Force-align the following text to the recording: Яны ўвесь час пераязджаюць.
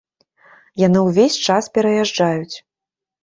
Яны 0.83 0.99
ўвесь 1.09 1.37
час 1.47 1.63
пераязджаюць. 1.77 2.55